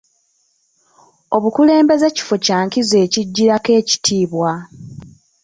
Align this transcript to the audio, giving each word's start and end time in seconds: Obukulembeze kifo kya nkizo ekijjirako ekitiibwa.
Obukulembeze 1.35 2.07
kifo 2.15 2.35
kya 2.45 2.57
nkizo 2.65 2.95
ekijjirako 3.05 3.69
ekitiibwa. 3.79 4.51